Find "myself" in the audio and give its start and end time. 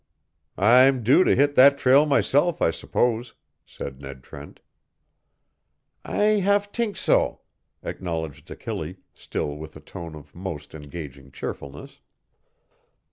2.07-2.59